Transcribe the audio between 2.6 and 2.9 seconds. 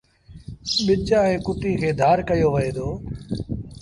دو۔